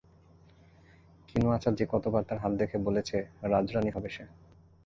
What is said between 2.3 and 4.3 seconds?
হাত দেখে বলেছে, রাজরানী হবে সে।